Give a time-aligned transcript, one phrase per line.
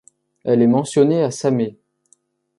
[0.43, 1.77] Elle est mentionnée à Samer.